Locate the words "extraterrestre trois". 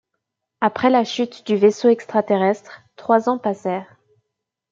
1.89-3.29